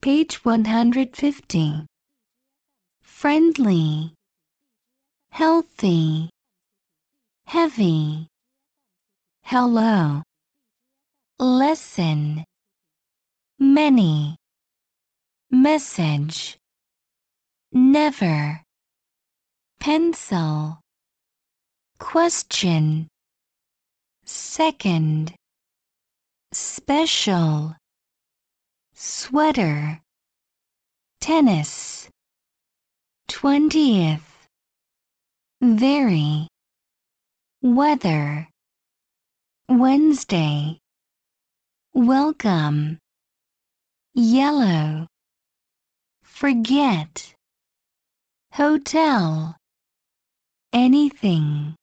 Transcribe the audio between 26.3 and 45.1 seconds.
Special. Sweater. Tennis. Twentieth. Very. Weather. Wednesday. Welcome. Yellow.